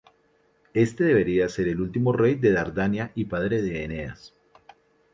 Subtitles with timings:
[0.73, 4.33] Este sería el último rey de Dardania y padre de Eneas.